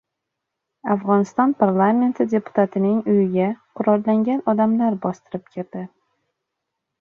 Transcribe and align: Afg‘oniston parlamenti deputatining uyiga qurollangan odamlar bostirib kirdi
Afg‘oniston 0.93 1.51
parlamenti 1.59 2.27
deputatining 2.31 2.95
uyiga 3.13 3.51
qurollangan 3.81 4.43
odamlar 4.55 4.99
bostirib 5.05 5.47
kirdi 5.53 5.85